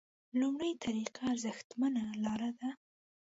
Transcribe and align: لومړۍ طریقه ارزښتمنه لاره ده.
لومړۍ 0.39 0.71
طریقه 0.85 1.21
ارزښتمنه 1.31 2.03
لاره 2.23 2.49
ده. 2.59 2.69